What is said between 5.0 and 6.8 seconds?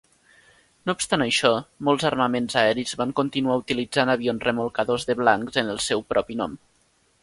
de blancs en el seu propi nom.